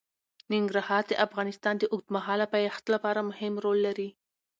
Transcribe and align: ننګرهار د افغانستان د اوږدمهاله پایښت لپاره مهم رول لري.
ننګرهار 0.51 1.03
د 1.07 1.13
افغانستان 1.25 1.75
د 1.79 1.83
اوږدمهاله 1.93 2.45
پایښت 2.53 2.83
لپاره 2.93 3.27
مهم 3.29 3.53
رول 3.63 3.79
لري. 3.87 4.09